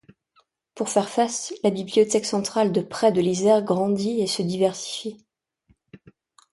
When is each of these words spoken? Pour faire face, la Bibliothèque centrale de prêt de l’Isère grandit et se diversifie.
Pour 0.73 0.89
faire 0.89 1.07
face, 1.09 1.53
la 1.63 1.69
Bibliothèque 1.69 2.25
centrale 2.25 2.71
de 2.71 2.81
prêt 2.81 3.11
de 3.11 3.21
l’Isère 3.21 3.61
grandit 3.61 4.19
et 4.19 4.25
se 4.25 4.41
diversifie. 4.41 5.23